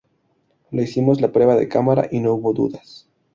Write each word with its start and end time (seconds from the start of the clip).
Le 0.71 0.81
hicimos 0.81 1.21
la 1.21 1.31
prueba 1.31 1.55
de 1.55 1.67
cámara 1.67 2.07
y 2.11 2.21
no 2.21 2.33
hubo 2.33 2.53
dudas". 2.53 3.07